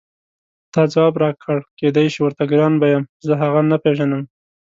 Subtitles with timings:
[0.73, 4.21] تا ځواب راکړ کېدای شي ورته ګران به یم زه هغه نه پېژنم.